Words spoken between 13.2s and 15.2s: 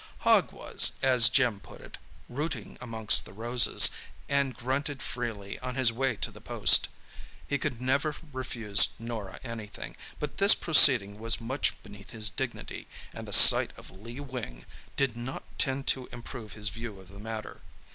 the sight of Lee Wing did